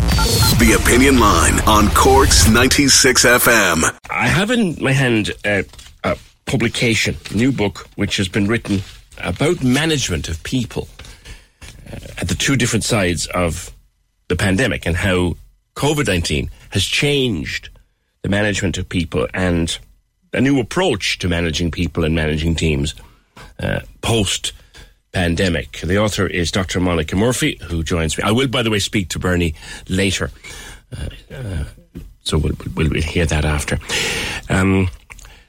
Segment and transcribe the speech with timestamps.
[0.00, 3.98] The Opinion Line on Cork's 96 FM.
[4.10, 5.64] I have in my hand a,
[6.04, 8.82] a publication, a new book, which has been written
[9.16, 10.88] about management of people
[11.90, 13.72] uh, at the two different sides of
[14.28, 15.34] the pandemic and how
[15.76, 17.70] COVID 19 has changed
[18.20, 19.78] the management of people and
[20.34, 22.94] a new approach to managing people and managing teams
[23.60, 24.52] uh, post
[25.16, 25.80] pandemic.
[25.80, 26.78] The author is Dr.
[26.78, 28.24] Monica Murphy, who joins me.
[28.24, 29.54] I will, by the way, speak to Bernie
[29.88, 30.30] later.
[30.94, 31.64] Uh, uh,
[32.22, 33.78] so we'll, we'll, we'll, hear that after.
[34.50, 34.90] Um,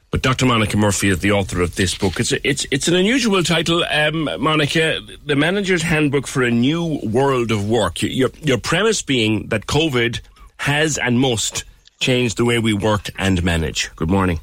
[0.10, 0.46] but Dr.
[0.46, 2.18] Monica Murphy is the author of this book.
[2.18, 5.02] It's a, it's it's an unusual title, um, Monica.
[5.26, 8.02] The Manager's Handbook for a New World of Work.
[8.02, 10.22] Your your premise being that COVID
[10.60, 11.66] has and must
[12.00, 13.94] change the way we work and manage.
[13.98, 14.40] Good morning.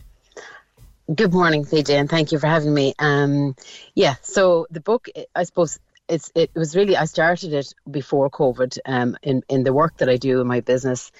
[1.12, 2.94] Good morning, PJ, and thank you for having me.
[2.98, 3.56] Um,
[3.94, 8.78] yeah, so the book, I suppose, it's it was really I started it before COVID.
[8.86, 11.12] Um, in in the work that I do in my business,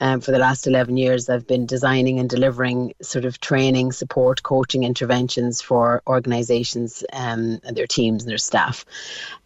[0.00, 4.42] um, for the last eleven years, I've been designing and delivering sort of training, support,
[4.42, 8.84] coaching interventions for organisations um, and their teams and their staff.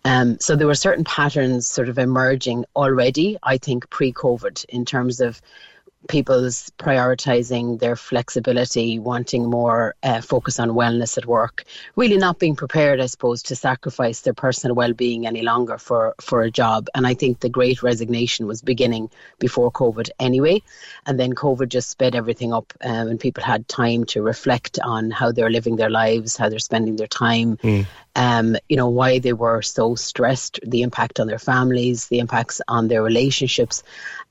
[0.06, 3.36] Um, so there were certain patterns sort of emerging already.
[3.42, 5.42] I think pre-COVID in terms of
[6.08, 11.64] people's prioritizing their flexibility, wanting more uh, focus on wellness at work,
[11.96, 16.42] really not being prepared, I suppose, to sacrifice their personal well-being any longer for for
[16.42, 16.88] a job.
[16.94, 20.62] And I think the Great Resignation was beginning before COVID anyway,
[21.06, 25.10] and then COVID just sped everything up, um, and people had time to reflect on
[25.10, 29.18] how they're living their lives, how they're spending their time, mm um, you know, why
[29.18, 33.82] they were so stressed, the impact on their families, the impacts on their relationships.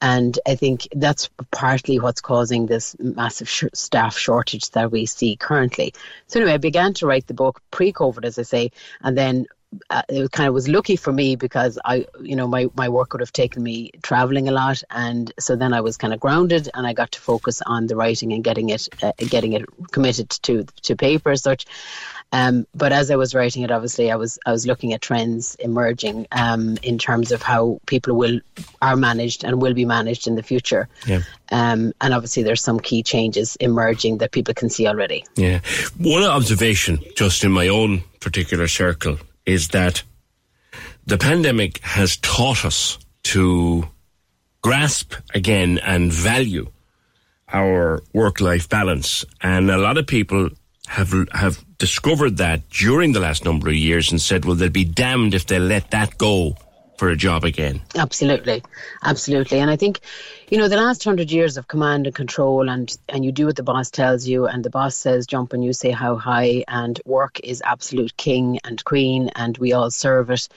[0.02, 1.30] And I think that's
[1.62, 5.94] partly what's causing this massive sh- staff shortage that we see currently.
[6.26, 8.72] So, anyway, I began to write the book pre COVID, as I say,
[9.04, 9.46] and then
[9.90, 13.14] uh, it kind of was lucky for me because I, you know, my, my work
[13.14, 16.70] would have taken me traveling a lot, and so then I was kind of grounded,
[16.74, 20.30] and I got to focus on the writing and getting it, uh, getting it committed
[20.30, 21.66] to to paper as such.
[22.34, 25.56] Um, but as I was writing it, obviously, I was I was looking at trends
[25.56, 28.40] emerging um, in terms of how people will
[28.82, 30.88] are managed and will be managed in the future.
[31.06, 31.22] Yeah.
[31.52, 35.26] Um, and obviously, there's some key changes emerging that people can see already.
[35.36, 35.60] Yeah.
[35.98, 40.04] One observation, just in my own particular circle, is that
[41.06, 43.88] the pandemic has taught us to
[44.62, 46.70] grasp again and value
[47.52, 50.50] our work-life balance, and a lot of people
[50.88, 54.86] have have discovered that during the last number of years and said, well, they'll be
[54.86, 56.56] damned if they let that go
[57.02, 57.82] for a job again.
[57.96, 58.62] Absolutely,
[59.02, 59.58] absolutely.
[59.58, 60.02] And I think,
[60.52, 63.56] you know, the last hundred years of command and control, and and you do what
[63.56, 67.02] the boss tells you, and the boss says jump and you say how high, and
[67.04, 70.48] work is absolute king and queen, and we all serve it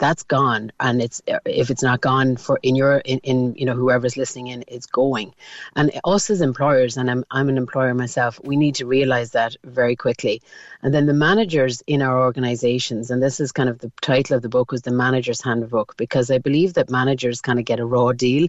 [0.00, 0.72] that's gone.
[0.80, 4.48] And it's if it's not gone for in your in, in you know whoever's listening
[4.48, 5.32] in it's going.
[5.76, 9.54] And us as employers and I'm, I'm an employer myself we need to realize that
[9.62, 10.42] very quickly.
[10.82, 14.42] And then the managers in our organizations and this is kind of the title of
[14.42, 17.84] the book was the manager's handbook because i believe that managers kind of get a
[17.84, 18.48] raw deal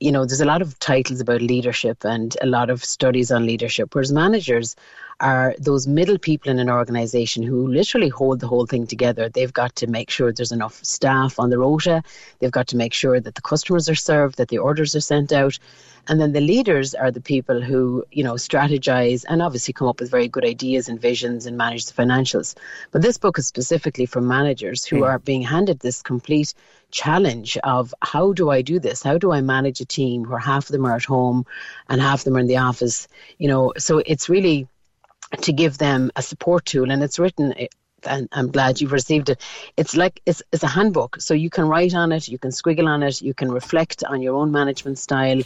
[0.00, 3.44] you know, there's a lot of titles about leadership and a lot of studies on
[3.44, 4.74] leadership, whereas managers
[5.20, 9.28] are those middle people in an organization who literally hold the whole thing together.
[9.28, 12.02] They've got to make sure there's enough staff on the rota,
[12.38, 15.32] they've got to make sure that the customers are served, that the orders are sent
[15.32, 15.58] out.
[16.08, 20.00] And then the leaders are the people who, you know, strategize and obviously come up
[20.00, 22.54] with very good ideas and visions and manage the financials.
[22.90, 25.06] But this book is specifically for managers who mm.
[25.06, 26.54] are being handed this complete
[26.90, 29.02] challenge of how do I do this?
[29.02, 31.46] How do I manage a team where half of them are at home
[31.88, 33.06] and half of them are in the office?
[33.38, 34.66] You know, so it's really
[35.42, 37.54] to give them a support tool, and it's written
[38.04, 39.40] and I'm glad you've received it.
[39.76, 42.86] It's like it's it's a handbook, so you can write on it, you can squiggle
[42.86, 45.42] on it, you can reflect on your own management style.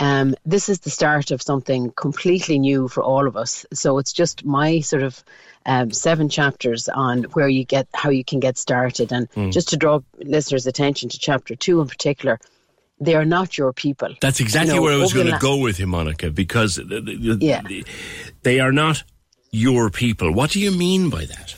[0.00, 3.66] Um, this is the start of something completely new for all of us.
[3.72, 5.22] So it's just my sort of
[5.66, 9.52] um, seven chapters on where you get how you can get started, and mm.
[9.52, 12.40] just to draw listeners' attention to chapter two in particular.
[13.02, 14.14] They are not your people.
[14.20, 17.62] That's exactly you know, where I was going to go with him, Monica, because yeah.
[18.42, 19.02] they are not
[19.50, 20.34] your people.
[20.34, 21.56] What do you mean by that?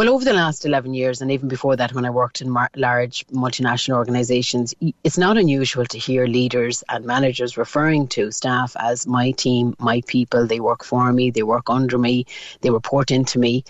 [0.00, 2.70] Well, over the last 11 years, and even before that, when I worked in mar-
[2.74, 4.74] large multinational organizations,
[5.04, 10.00] it's not unusual to hear leaders and managers referring to staff as my team, my
[10.06, 10.46] people.
[10.46, 12.24] They work for me, they work under me,
[12.62, 13.62] they report into me.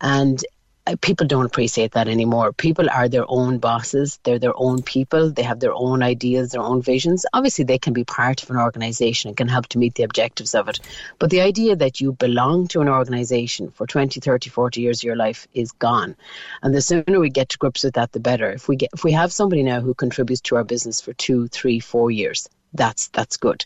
[0.00, 0.42] And
[1.00, 2.52] people don't appreciate that anymore.
[2.52, 6.60] People are their own bosses, they're their own people, they have their own ideas, their
[6.60, 7.24] own visions.
[7.32, 10.54] Obviously, they can be part of an organization and can help to meet the objectives
[10.54, 10.80] of it.
[11.18, 15.04] But the idea that you belong to an organization for 20, 30, 40 years of
[15.04, 16.16] your life is gone.
[16.62, 18.50] And the sooner we get to grips with that, the better.
[18.50, 21.48] If we get if we have somebody now who contributes to our business for two,
[21.48, 23.64] three, four years, that's that's good.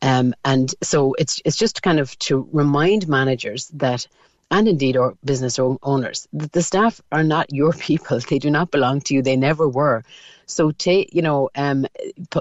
[0.00, 4.06] Um, and so it's it's just kind of to remind managers that
[4.52, 6.28] and indeed our business owners.
[6.32, 8.20] The staff are not your people.
[8.20, 9.22] They do not belong to you.
[9.22, 10.04] They never were.
[10.46, 11.86] So take, you know, um,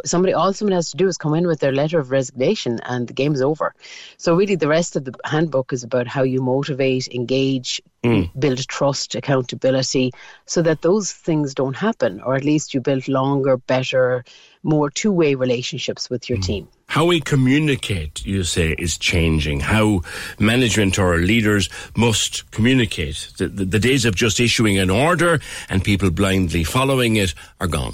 [0.03, 3.07] somebody all someone has to do is come in with their letter of resignation, and
[3.07, 3.73] the game's over.
[4.17, 8.29] So really, the rest of the handbook is about how you motivate, engage, mm.
[8.37, 10.11] build trust, accountability,
[10.45, 14.25] so that those things don't happen, or at least you build longer, better,
[14.63, 16.43] more two-way relationships with your mm.
[16.43, 16.67] team.
[16.91, 19.61] How we communicate, you say, is changing.
[19.61, 20.01] How
[20.39, 23.29] management or leaders must communicate.
[23.37, 25.39] The, the, the days of just issuing an order
[25.69, 27.93] and people blindly following it are gone.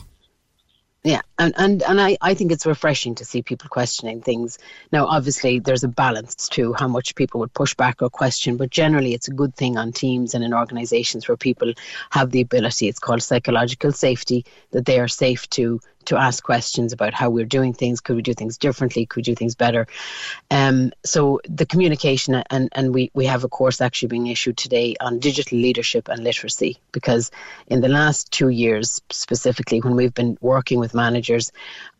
[1.04, 4.58] Yeah, and, and, and I, I think it's refreshing to see people questioning things.
[4.92, 8.72] Now, obviously, there's a balance to how much people would push back or question, but
[8.72, 11.72] generally, it's a good thing on teams and in organizations where people
[12.10, 12.88] have the ability.
[12.88, 17.46] It's called psychological safety, that they are safe to to ask questions about how we're
[17.46, 18.02] doing things.
[18.02, 19.06] Could we do things differently?
[19.06, 19.88] Could we do things better?
[20.52, 24.96] Um, so the communication, and, and we, we have a course actually being issued today
[25.00, 27.32] on digital leadership and literacy, because
[27.68, 31.52] in the last two years, specifically, when we've been working with managers,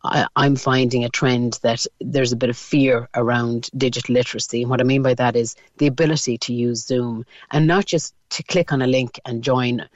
[0.04, 4.62] I, I'm finding a trend that there's a bit of fear around digital literacy.
[4.62, 8.14] And what I mean by that is the ability to use Zoom and not just
[8.30, 9.88] to click on a link and join.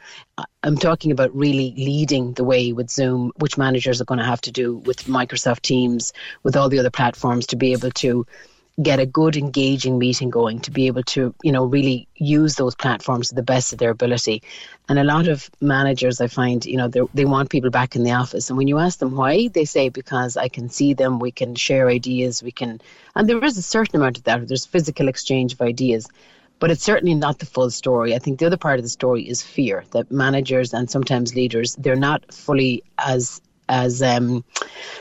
[0.62, 4.40] I'm talking about really leading the way with Zoom, which managers are going to have
[4.42, 6.12] to do with Microsoft Teams,
[6.42, 8.26] with all the other platforms to be able to
[8.80, 12.74] get a good engaging meeting going to be able to you know really use those
[12.74, 14.42] platforms to the best of their ability.
[14.88, 18.12] And a lot of managers i find you know they want people back in the
[18.12, 18.48] office.
[18.48, 21.54] And when you ask them why they say because i can see them we can
[21.54, 22.80] share ideas we can
[23.14, 24.48] and there is a certain amount of that.
[24.48, 26.08] There's physical exchange of ideas
[26.58, 28.14] but it's certainly not the full story.
[28.14, 31.74] I think the other part of the story is fear that managers and sometimes leaders
[31.74, 33.40] they're not fully as
[33.72, 34.44] as um,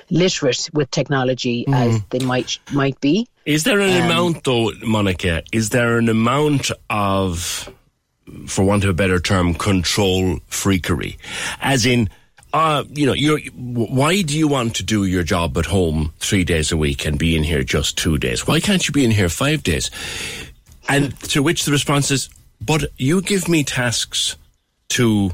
[0.10, 1.76] literate with technology mm.
[1.76, 3.28] as they might might be.
[3.46, 5.44] Is there an um, amount, though, Monica?
[5.52, 7.70] Is there an amount of,
[8.48, 11.18] for want of a better term, control freakery,
[11.60, 12.10] as in?
[12.54, 16.44] Uh, you know, you're, why do you want to do your job at home three
[16.44, 18.46] days a week and be in here just two days?
[18.46, 19.90] Why can't you be in here five days?
[20.90, 22.30] And to which the response is,
[22.60, 24.36] but you give me tasks
[24.90, 25.32] to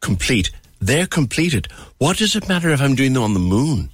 [0.00, 0.52] complete.
[0.80, 1.68] They're completed.
[1.98, 3.90] What does it matter if I'm doing them on the moon?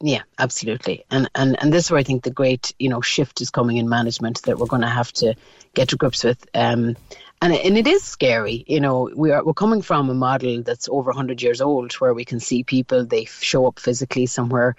[0.00, 1.04] Yeah, absolutely.
[1.10, 3.78] And, and and this is where I think the great, you know, shift is coming
[3.78, 5.34] in management that we're going to have to
[5.72, 6.44] get to grips with.
[6.54, 6.96] Um,
[7.40, 8.64] and and it is scary.
[8.66, 12.12] You know, we are we're coming from a model that's over 100 years old, where
[12.12, 14.76] we can see people, they show up physically somewhere,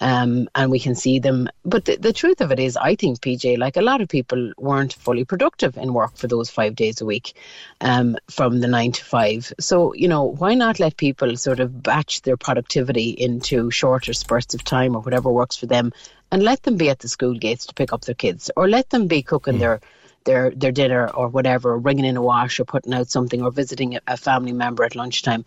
[0.00, 1.48] um, and we can see them.
[1.64, 4.52] But the, the truth of it is, I think, PJ, like a lot of people
[4.58, 7.34] weren't fully productive in work for those five days a week
[7.80, 9.52] um, from the nine to five.
[9.60, 14.54] So, you know, why not let people sort of batch their productivity into shorter spurts
[14.54, 15.92] of time or whatever works for them
[16.30, 18.90] and let them be at the school gates to pick up their kids or let
[18.90, 19.60] them be cooking mm.
[19.60, 19.80] their
[20.24, 23.98] their their dinner or whatever, bringing in a wash or putting out something or visiting
[24.06, 25.44] a, family member at lunchtime.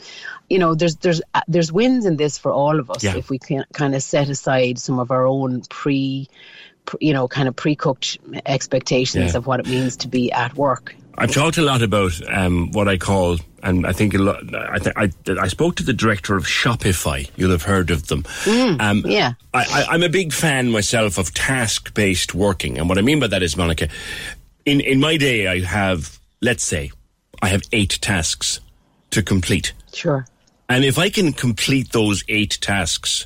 [0.50, 3.15] You know, there's there's uh, there's wins in this for all of us yeah.
[3.15, 6.29] if we can kind of set aside some of our own pre,
[7.00, 9.38] you know, kind of pre-cooked expectations yeah.
[9.38, 10.96] of what it means to be at work.
[11.19, 14.53] I've talked a lot about um, what I call, and I think a lot.
[14.53, 17.27] I, th- I, I spoke to the director of Shopify.
[17.36, 18.22] You'll have heard of them.
[18.43, 23.01] Mm, um, yeah, I, am a big fan myself of task-based working, and what I
[23.01, 23.88] mean by that is, Monica,
[24.67, 26.91] in in my day, I have let's say
[27.41, 28.59] I have eight tasks
[29.12, 29.74] to complete.
[29.93, 30.27] Sure.
[30.69, 33.25] And if I can complete those eight tasks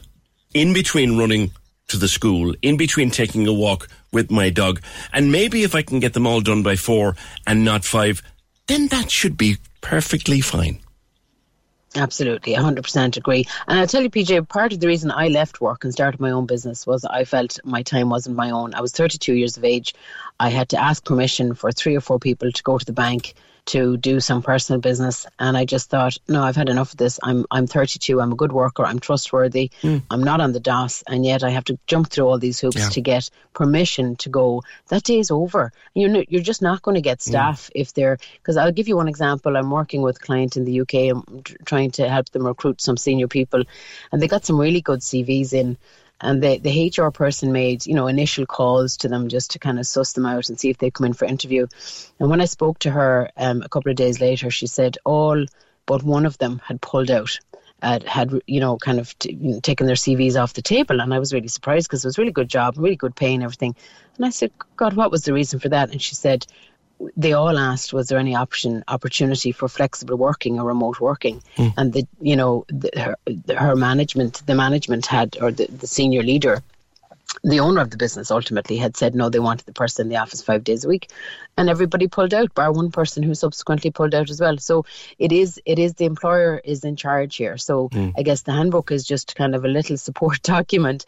[0.54, 1.52] in between running
[1.88, 4.82] to the school, in between taking a walk with my dog,
[5.12, 7.16] and maybe if I can get them all done by four
[7.48, 8.22] and not five,
[8.68, 10.80] then that should be perfectly fine.
[11.96, 13.46] Absolutely, 100% agree.
[13.68, 16.32] And I'll tell you, PJ, part of the reason I left work and started my
[16.32, 18.74] own business was I felt my time wasn't my own.
[18.74, 19.94] I was 32 years of age.
[20.40, 23.34] I had to ask permission for three or four people to go to the bank
[23.68, 25.26] to do some personal business.
[25.40, 27.20] And I just thought no I've had enough of this.
[27.24, 28.86] I'm I'm 32 I'm a good worker.
[28.86, 29.72] I'm trustworthy.
[29.82, 30.04] Mm.
[30.10, 32.78] I'm not on the DOS and yet I have to jump through all these hoops
[32.78, 32.90] yeah.
[32.90, 34.64] to get permission to go.
[34.88, 37.30] That day is over you're you're just not going to get hmm.
[37.32, 37.82] staff mm.
[37.82, 39.56] if they're because I'll give you one example.
[39.56, 42.98] I'm working with a client in the UK I'm trying to help them recruit some
[42.98, 43.64] senior people.
[44.12, 45.78] And they got some really good CVs in
[46.22, 49.80] and the, the HR person made, you know, initial calls to them just to kind
[49.80, 51.68] of suss them out and see if they'd come in for interview.
[52.20, 55.46] And when I spoke to her um, a couple of days later, she said all
[55.86, 57.38] but one of them had pulled out.
[57.84, 61.02] Uh, had you know kind of t- you know, taken their CVs off the table,
[61.02, 63.34] and I was really surprised because it was a really good job, really good pay
[63.34, 63.76] and everything.
[64.18, 65.90] And I said, God, what was the reason for that?
[65.90, 66.46] And she said,
[67.16, 71.42] they all asked, was there any option opportunity for flexible working or remote working?
[71.58, 71.74] Mm.
[71.78, 76.24] And the you know the, her, her management, the management had or the, the senior
[76.24, 76.62] leader
[77.44, 80.18] the owner of the business ultimately had said no, they wanted the person in the
[80.18, 81.10] office five days a week,
[81.58, 84.58] and everybody pulled out, bar one person who subsequently pulled out as well.
[84.58, 84.86] So
[85.18, 87.58] it is it is the employer is in charge here.
[87.58, 88.14] So mm.
[88.18, 91.06] I guess the handbook is just kind of a little support document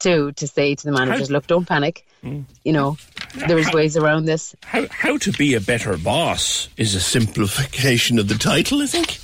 [0.00, 2.06] to to say to the managers, how, look, don't panic.
[2.22, 2.44] Mm.
[2.64, 2.96] You know,
[3.34, 4.54] there's ways around this.
[4.64, 9.18] How how to be a better boss is a simplification of the title, I think.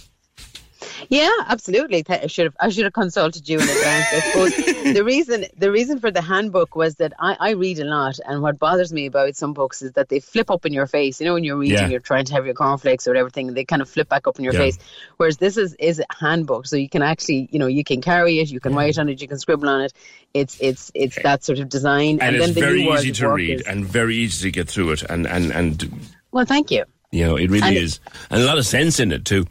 [1.11, 2.05] Yeah, absolutely.
[2.09, 4.07] I should have I should have consulted you in advance.
[4.13, 4.57] I suppose
[4.95, 8.43] the reason the reason for the handbook was that I, I read a lot, and
[8.43, 11.21] what bothers me about some books is that they flip up in your face.
[11.21, 11.89] You know, when you're reading, yeah.
[11.89, 14.45] you're trying to have your cornflakes or everything, they kind of flip back up in
[14.45, 14.61] your yeah.
[14.61, 14.79] face.
[15.17, 18.39] Whereas this is is a handbook, so you can actually, you know, you can carry
[18.39, 18.79] it, you can yeah.
[18.79, 19.93] write on it, you can scribble on it.
[20.33, 23.33] It's it's it's that sort of design, and, and it's then the very easy to
[23.33, 25.93] read is, and very easy to get through it, and and and.
[26.31, 26.85] Well, thank you.
[27.11, 27.99] You know, it really and is,
[28.31, 29.47] and a lot of sense in it too.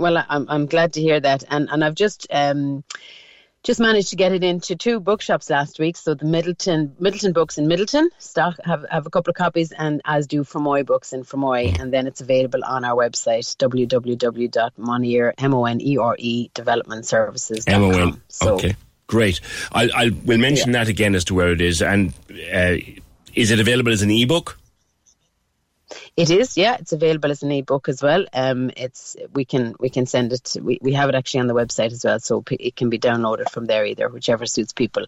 [0.00, 2.84] Well, I'm I'm glad to hear that, and and I've just um,
[3.62, 5.96] just managed to get it into two bookshops last week.
[5.96, 10.00] So the Middleton Midleton Books in Midleton stock have, have a couple of copies, and
[10.04, 15.54] as do Fermoy Books in Fermoy, and then it's available on our website www.monere m
[15.54, 17.64] o n e r e development services.
[17.66, 18.22] M O N.
[18.42, 18.76] Okay,
[19.06, 19.40] great.
[19.72, 20.78] I I will mention yeah.
[20.78, 22.14] that again as to where it is, and
[22.54, 22.76] uh,
[23.34, 24.59] is it available as an ebook?
[26.16, 26.76] It is, yeah.
[26.78, 28.24] It's available as an ebook as well.
[28.32, 30.56] Um, it's we can we can send it.
[30.60, 33.50] We, we have it actually on the website as well, so it can be downloaded
[33.50, 35.06] from there either, whichever suits people.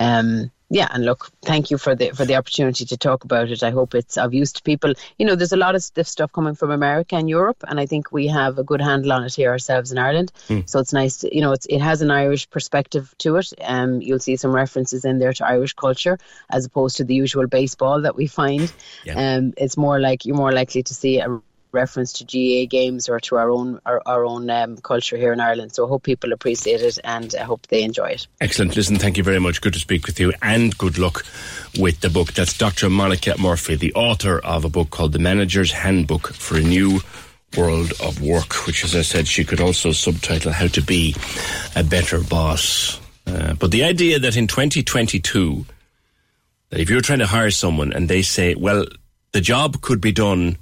[0.00, 3.62] Um, yeah, and look, thank you for the for the opportunity to talk about it.
[3.62, 4.92] I hope it's of use to people.
[5.18, 7.86] You know, there's a lot of stiff stuff coming from America and Europe, and I
[7.86, 10.32] think we have a good handle on it here ourselves in Ireland.
[10.48, 10.68] Mm.
[10.68, 13.52] So it's nice, to, you know, it's, it has an Irish perspective to it.
[13.62, 16.18] Um, you'll see some references in there to Irish culture
[16.50, 18.72] as opposed to the usual baseball that we find.
[19.04, 19.36] Yeah.
[19.36, 21.40] Um, it's more like you're more likely to see a
[21.74, 25.40] reference to GAA games or to our own our, our own um, culture here in
[25.40, 25.74] Ireland.
[25.74, 28.26] So I hope people appreciate it and I hope they enjoy it.
[28.40, 28.76] Excellent.
[28.76, 29.60] Listen, thank you very much.
[29.60, 31.26] Good to speak with you and good luck
[31.78, 32.32] with the book.
[32.32, 32.88] That's Dr.
[32.88, 37.00] Monica Murphy, the author of a book called The Manager's Handbook for a New
[37.56, 41.14] World of Work, which, as I said, she could also subtitle How to Be
[41.76, 43.00] a Better Boss.
[43.26, 45.64] Uh, but the idea that in 2022,
[46.70, 48.86] that if you're trying to hire someone and they say, well,
[49.32, 50.56] the job could be done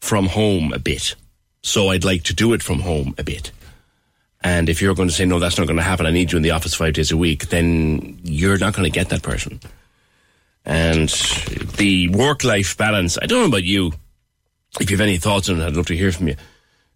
[0.00, 1.14] from home a bit.
[1.62, 3.52] So I'd like to do it from home a bit.
[4.42, 6.36] And if you're going to say, no, that's not going to happen, I need you
[6.36, 9.60] in the office five days a week, then you're not going to get that person.
[10.64, 11.08] And
[11.76, 13.92] the work life balance, I don't know about you.
[14.80, 16.36] If you have any thoughts on it, I'd love to hear from you.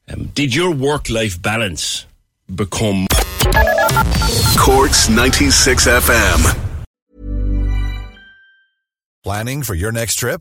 [0.09, 2.07] Um, did your work life balance
[2.55, 3.07] become.
[4.59, 6.59] Cork's 96 FM.
[9.23, 10.41] Planning for your next trip?